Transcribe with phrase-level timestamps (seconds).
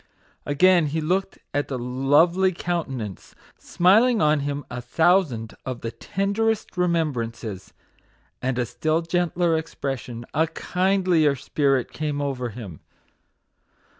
[0.47, 6.75] Again he looked at the lovely countenance, smiling on him a thousand of the tenderest
[6.75, 7.71] remembrances,
[8.41, 12.79] and a still gentler expression, a kindlier spirit, came over him.